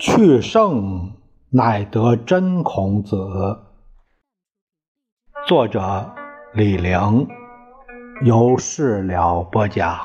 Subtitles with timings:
[0.00, 1.12] 去圣
[1.50, 3.58] 乃得真孔子。
[5.46, 6.10] 作者
[6.54, 7.28] 李陵，
[8.24, 10.00] 由事了播讲。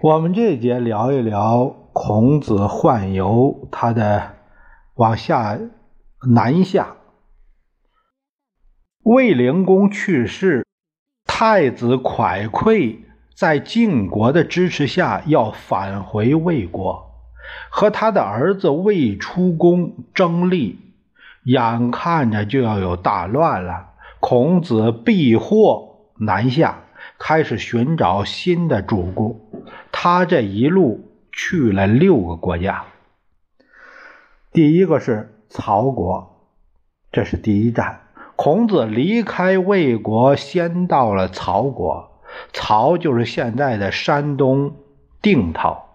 [0.00, 4.36] 我们这节聊一聊孔子宦游，他的
[4.94, 5.58] 往下。
[6.26, 6.96] 南下，
[9.02, 10.64] 魏灵公去世，
[11.26, 13.00] 太子蒯聩
[13.34, 17.10] 在晋国的支持下要返回魏国，
[17.68, 20.78] 和他的儿子魏出公争利，
[21.44, 23.90] 眼看着就要有大乱了。
[24.20, 26.84] 孔子避祸南下，
[27.18, 29.38] 开始寻找新的主公。
[29.92, 32.86] 他这一路去了六个国家，
[34.52, 35.30] 第一个是。
[35.56, 36.50] 曹国，
[37.12, 38.00] 这是第一站。
[38.34, 42.20] 孔子离开魏国，先到了曹国。
[42.52, 44.74] 曹就是现在的山东
[45.22, 45.86] 定陶，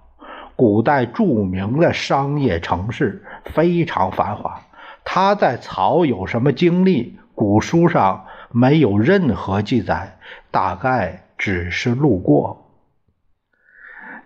[0.55, 4.61] 古代著名的商业城市，非常繁华。
[5.03, 7.19] 他在曹有什么经历？
[7.35, 10.19] 古书上没有任何记载，
[10.52, 12.71] 大概只是路过。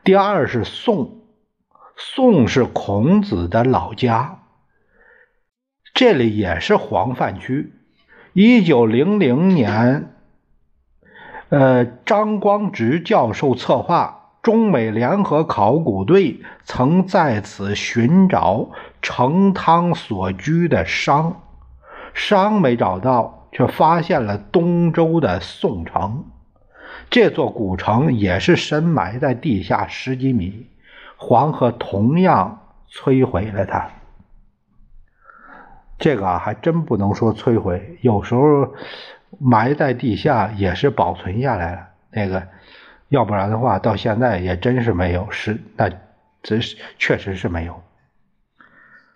[0.04, 1.22] 第二是宋，
[1.95, 4.42] 宋是孔子的老家。
[6.06, 7.72] 这里也是黄泛区。
[8.34, 10.10] 一九零零年，
[11.48, 21.42] 呃，张光直教授策划，中美联合考古队曾在此寻找成汤所居的商，
[22.14, 26.26] 商没找到，却发现了东周的宋城。
[27.10, 30.67] 这座古城也是深埋在地下十几米，
[31.16, 32.60] 黄河同样
[32.92, 33.89] 摧毁了它。
[36.03, 38.73] 这个啊，还真不能说摧毁，有时候
[39.39, 41.87] 埋在地下也是保存下来了。
[42.11, 42.45] 那个，
[43.08, 45.89] 要不然的话，到现在也真是没有，是那
[46.41, 47.81] 这是确实是没有。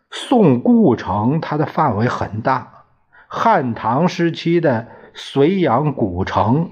[0.10, 2.86] 宋故城它的范围很大，
[3.28, 6.72] 汉唐时期的睢阳古城、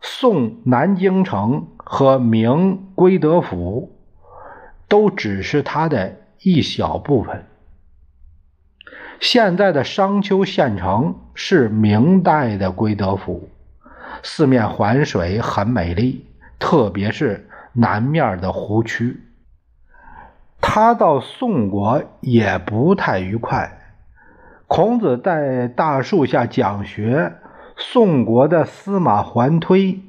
[0.00, 3.96] 宋南京城和明归德府，
[4.88, 7.46] 都只是它的一小部分。
[9.20, 13.50] 现在的商丘县城是明代的归德府，
[14.22, 16.26] 四面环水，很美丽，
[16.58, 19.20] 特别是南面的湖区。
[20.58, 23.78] 他到宋国也不太愉快。
[24.66, 27.34] 孔子在大树下讲学，
[27.76, 30.00] 宋国的司马桓推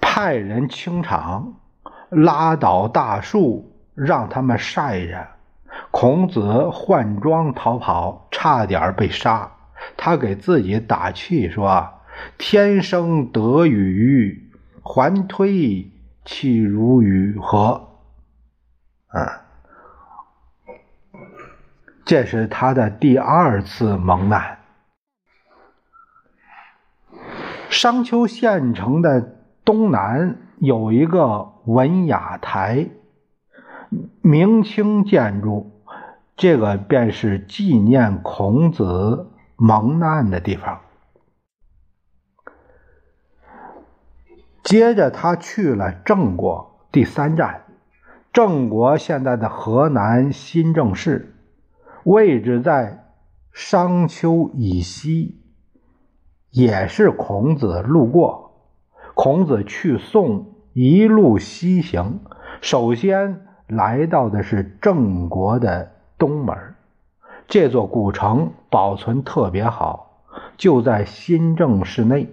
[0.00, 1.54] 派人清场，
[2.08, 5.26] 拉倒大树，让他们晒着。
[5.90, 9.52] 孔子换装逃跑，差点被杀。
[9.96, 11.88] 他给自己打气说
[12.36, 14.50] ：“天生得与，
[14.82, 15.90] 还推
[16.24, 17.88] 岂如与何？”
[19.08, 19.42] 啊，
[22.04, 24.58] 这是他的第二次蒙难。
[27.70, 32.88] 商丘县城的东南有一个文雅台，
[34.22, 35.72] 明清建筑。
[36.36, 40.80] 这个便是纪念孔子蒙难的地方。
[44.62, 47.64] 接着，他去了郑国，第三站。
[48.32, 51.34] 郑国现在的河南新郑市，
[52.04, 53.04] 位置在
[53.52, 55.42] 商丘以西，
[56.50, 58.52] 也是孔子路过。
[59.14, 62.20] 孔子去宋，一路西行，
[62.60, 65.92] 首先来到的是郑国的。
[66.18, 66.74] 东门
[67.48, 70.20] 这座古城保存特别好，
[70.58, 72.28] 就在新郑市内。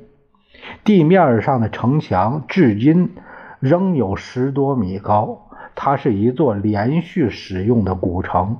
[0.83, 3.15] 地面上的城墙至今
[3.61, 5.47] 仍有十多米高。
[5.73, 8.57] 它是一座连续使用的古城，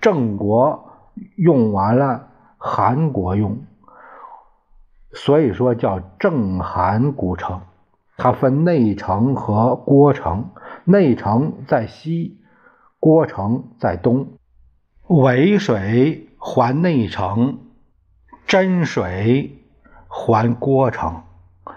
[0.00, 0.90] 郑国
[1.36, 2.26] 用完了，
[2.58, 3.58] 韩国用，
[5.12, 7.60] 所以说叫郑韩古城。
[8.16, 10.46] 它分内城和郭城，
[10.84, 12.40] 内城在西，
[13.00, 14.38] 郭城在东。
[15.08, 17.58] 渭水环内城，
[18.46, 19.58] 真水
[20.08, 21.22] 环郭城。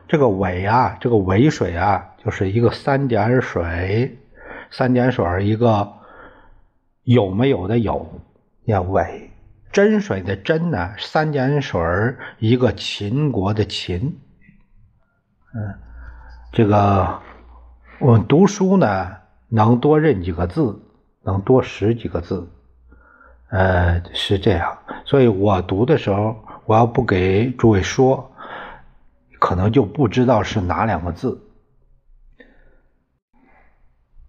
[0.08, 4.18] 这个渭啊，这个渭水啊，就是一个三点水，
[4.72, 5.94] 三点水一个
[7.04, 8.22] 有没有的有，
[8.66, 9.32] 叫渭。
[9.72, 11.82] 真水的真呢，三点水
[12.40, 14.18] 一个秦国的秦。
[15.54, 15.76] 嗯，
[16.54, 17.22] 这个
[18.00, 19.18] 我读书呢，
[19.50, 20.80] 能多认几个字，
[21.24, 22.48] 能多识几个字。
[23.50, 24.78] 呃，是这样。
[25.04, 26.36] 所以我读的时候，
[26.66, 28.32] 我要不给诸位说，
[29.40, 31.42] 可能就不知道是哪两个字。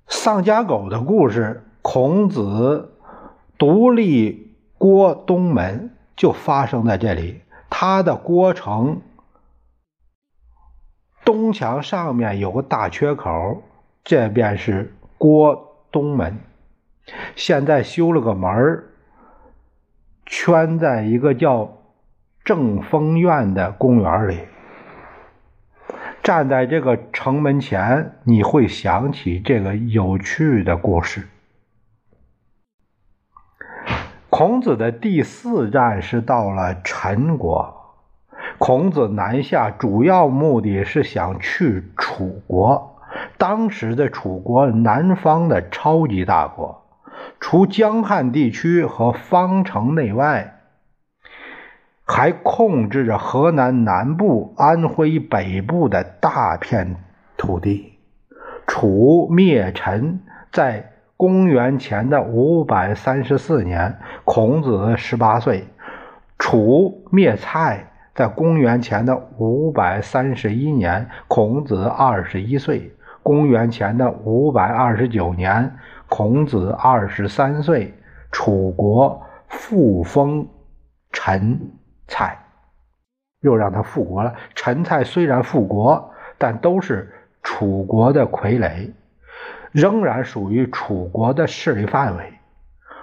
[0.06, 2.94] 丧家狗的故事，孔子
[3.59, 7.43] 独立郭东门，就发生在这里。
[7.69, 9.03] 他的郭城
[11.29, 13.63] 东墙上面有个大缺口，
[14.03, 16.39] 这便是郭东门。
[17.37, 18.85] 现在修了个门儿
[20.25, 21.71] 圈在一个叫
[22.43, 24.39] 正风院的公园里。
[26.23, 31.29] 站在这个城门前，你会想起这个有趣的故事。
[34.31, 37.78] 孔子的第四站是到了陈国。
[38.59, 42.97] 孔子南下主要目的是想去楚国，
[43.39, 46.83] 当时的楚国南方的超级大国，
[47.41, 50.55] 除江汉地区和方城内外。
[52.11, 56.97] 还控制着河南南部、安徽北部的大片
[57.37, 57.99] 土地。
[58.67, 65.65] 楚灭陈在公元前的五百三十四年，孔子十八岁；
[66.39, 72.91] 楚灭蔡在公元前的五百三十一年，孔子二十一岁；
[73.23, 75.76] 公元前的五百二十九年，
[76.09, 77.94] 孔子二十三岁。
[78.32, 80.49] 楚国复封
[81.12, 81.61] 陈。
[82.09, 82.37] 蔡
[83.41, 84.35] 又让他复国了。
[84.53, 87.14] 陈蔡虽然复国，但都是
[87.44, 88.91] 楚国的傀儡，
[89.71, 92.32] 仍然属于楚国的势力范围。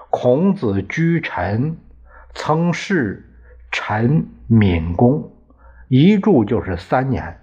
[0.10, 1.78] 孔子居陈，
[2.34, 3.24] 曾是
[3.78, 5.34] 陈闵公，
[5.90, 7.42] 一住就是三年。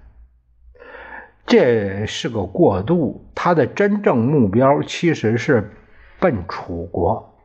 [1.44, 5.70] 这是个过渡，他的真正目标其实是
[6.18, 7.38] 奔楚国。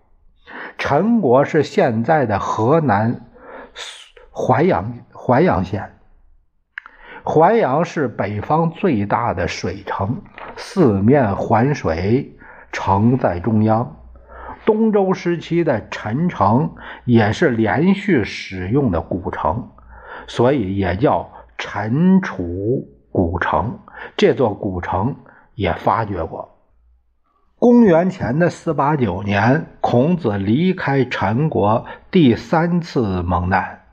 [0.77, 3.25] 陈国是现在的河南。
[4.31, 5.91] 淮阳，淮阳县。
[7.25, 10.21] 淮阳是北方最大的水城，
[10.55, 12.37] 四面环水，
[12.71, 13.97] 城在中央。
[14.67, 16.75] 东周时期的陈城
[17.05, 19.69] 也是连续使用的古城，
[20.27, 23.79] 所以也叫陈楚古城。
[24.17, 25.15] 这座古城
[25.55, 26.57] 也发掘过。
[27.57, 33.83] 公元前的四八九年，孔子离开陈国，第三次蒙难。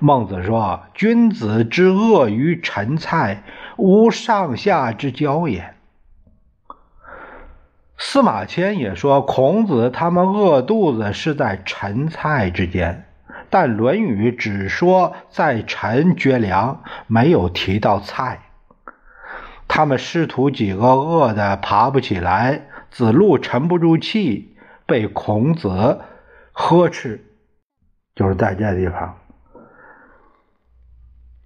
[0.00, 3.44] 孟子说：“君子之恶于陈蔡，
[3.76, 5.74] 无上下之交也。”
[7.98, 13.06] 司马迁也说：“孔子他们饿肚子是在陈蔡之间，
[13.48, 18.40] 但《论语》只说在陈绝粮，没有提到蔡。
[19.66, 26.00] 他们师徒几个饿得爬不起来，子路沉不住气，被孔子
[26.52, 27.24] 呵斥，
[28.14, 29.18] 就是在这地方。”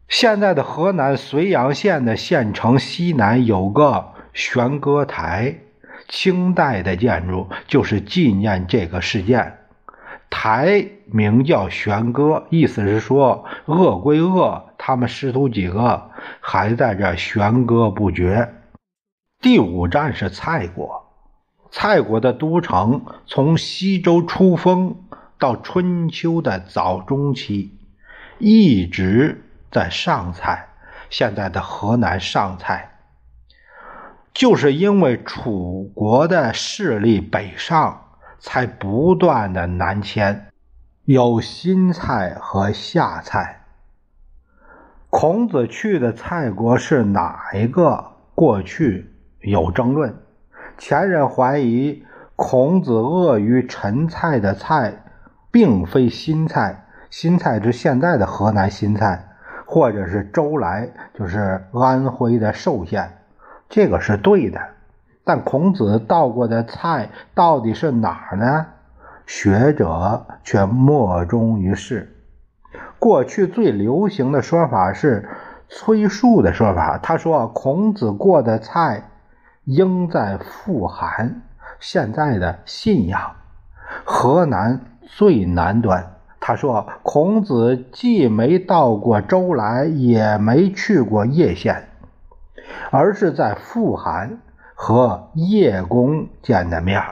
[0.08, 5.60] 现在的河南睢阳县的县城西南有个悬歌台，
[6.08, 9.58] 清代的建筑，就是纪念这个事件。
[10.30, 16.10] 台名叫悬歌，意思是说恶归恶，他们师徒几个
[16.40, 18.54] 还在这悬歌不绝。
[19.40, 21.04] 第五站是蔡国，
[21.70, 24.96] 蔡国的都城从西周初封
[25.38, 27.78] 到春秋的早中期，
[28.38, 29.46] 一直。
[29.72, 30.66] 在上蔡，
[31.10, 32.89] 现在的河南上蔡，
[34.32, 38.02] 就是因为楚国的势力北上，
[38.38, 40.46] 才不断的南迁，
[41.04, 43.64] 有新蔡和夏蔡。
[45.08, 48.12] 孔子去的蔡国是哪一个？
[48.34, 50.14] 过去有争论，
[50.78, 52.04] 前人怀疑
[52.36, 55.02] 孔子恶于陈蔡的蔡，
[55.50, 59.26] 并非新蔡，新蔡是现在的河南新蔡。
[59.66, 63.19] 或者是周来，就是安徽的寿县，
[63.70, 64.60] 这个是对的。
[65.24, 68.66] 但孔子到过的蔡到底是哪儿呢？
[69.26, 72.16] 学者却莫衷于事。
[72.98, 75.28] 过去最流行的说法是
[75.68, 79.04] 崔述的说法，他说孔子过的蔡
[79.64, 81.42] 应在富含，
[81.78, 83.36] 现在的信阳，
[84.04, 86.12] 河南最南端。
[86.40, 91.89] 他说：“孔子既没到过周来，也没去过叶县，
[92.90, 94.40] 而是在富含
[94.74, 97.02] 和叶公见的面。”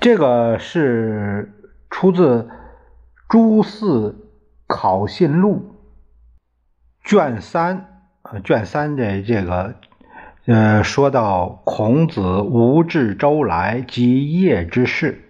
[0.00, 1.52] 这个是
[1.90, 2.42] 出自
[3.28, 4.28] 《朱四
[4.68, 5.74] 考信录》
[7.08, 9.74] 卷三，呃，卷三的这个
[10.46, 15.28] 呃，说到孔子无至周来及业之事，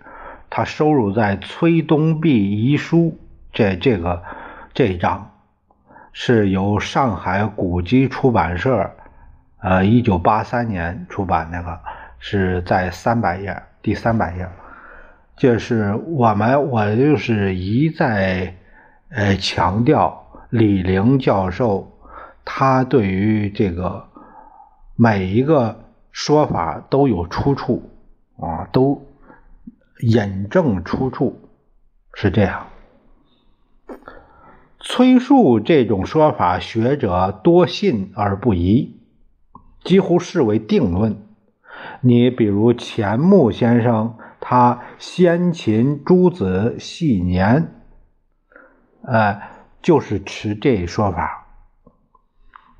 [0.50, 2.98] 他收入在《崔东壁遗书》
[3.52, 4.22] 这这个
[4.74, 5.27] 这一章，
[6.20, 8.90] 是由上海古籍出版社，
[9.60, 11.78] 呃，一九八三年出版那个，
[12.18, 14.48] 是在三百页，第三百页。
[15.36, 18.52] 就是我们，我就是一再
[19.10, 21.88] 呃强调李陵教授，
[22.44, 24.04] 他对于这个。
[24.96, 25.78] 每一个
[26.10, 27.88] 说法都有出处
[28.40, 29.00] 啊，都
[30.00, 31.48] 引证出处，
[32.14, 32.66] 是这样。
[34.90, 38.96] 崔述这种说法，学者多信而不疑，
[39.84, 41.18] 几乎视为定论。
[42.00, 47.70] 你比如钱穆先生，他先秦诸子系年，
[49.02, 49.42] 呃，
[49.82, 51.46] 就是持这一说法。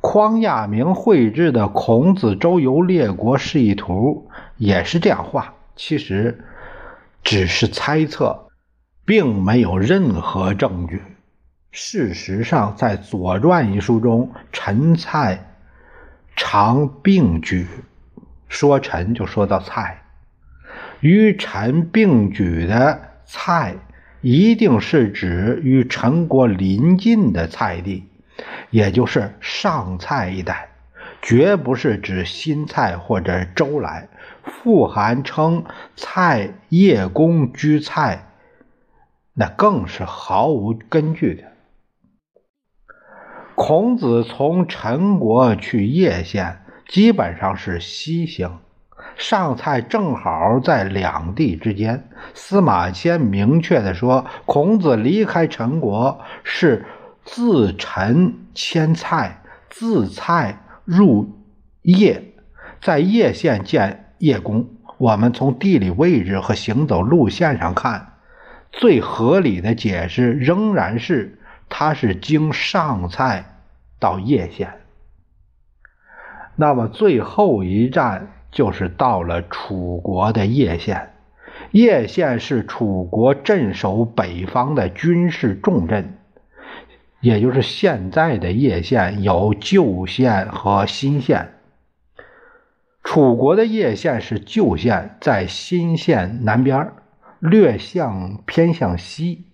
[0.00, 6.42] 匡亚明绘制的《孔子周游列国示意图》也是这样画，其实
[7.22, 8.48] 只是猜测，
[9.04, 11.02] 并没有任何证据。
[11.80, 15.54] 事实上，在《左传》一书中，陈蔡
[16.34, 17.68] 常并举，
[18.48, 20.02] 说陈就说到蔡，
[20.98, 23.76] 与陈并举的蔡，
[24.22, 28.08] 一定是指与陈国邻近的蔡地。
[28.70, 30.70] 也就是上蔡一带，
[31.22, 34.08] 绝不是指新蔡或者周来。
[34.42, 38.26] 富含称蔡叶公居蔡，
[39.32, 41.44] 那更是毫无根据的。
[43.60, 48.58] 孔子从陈国去叶县，基本上是西行，
[49.16, 52.08] 上蔡正好在两地之间。
[52.34, 56.86] 司马迁明确的说，孔子离开陈国是。
[57.24, 61.28] 自陈迁蔡，自蔡入
[61.82, 62.32] 叶，
[62.80, 64.66] 在叶县建叶公。
[64.96, 68.14] 我们从地理位置和行走路线上看，
[68.72, 71.37] 最合理的解释仍然是
[71.68, 73.44] 他是经上蔡
[73.98, 74.80] 到叶县。
[76.56, 81.14] 那么最后一站就是到了楚国的叶县。
[81.72, 86.18] 叶县是楚国镇守北方的军事重镇。
[87.20, 91.54] 也就是现在的叶县有旧县和新县。
[93.02, 96.92] 楚国的叶县是旧县，在新县南边，
[97.40, 99.46] 略向偏向西。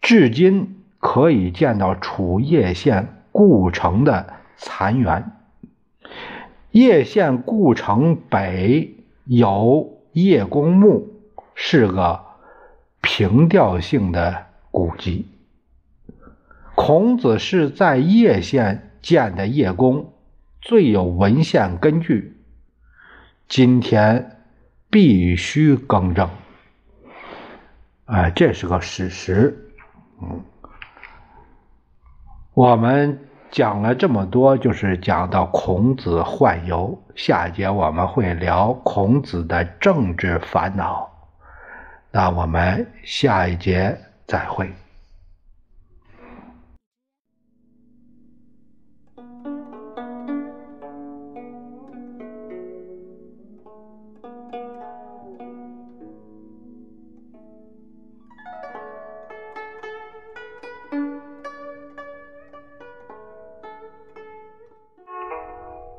[0.00, 5.32] 至今可以见到楚叶县故城的残垣。
[6.70, 8.96] 叶县故城北
[9.26, 11.06] 有叶公墓，
[11.54, 12.24] 是个
[13.02, 15.26] 凭吊性的古迹。
[16.74, 20.10] 孔子是在叶县建的叶公，
[20.62, 22.34] 最有文献根据。
[23.46, 24.38] 今天
[24.88, 26.30] 必须更正。
[28.06, 29.70] 哎，这是个史实。
[30.22, 30.40] 嗯，
[32.54, 33.18] 我们
[33.50, 36.96] 讲了这么多，就是讲到孔子宦游。
[37.16, 41.10] 下节我们会聊孔子的政治烦恼。
[42.12, 44.72] 那我们下一节再会。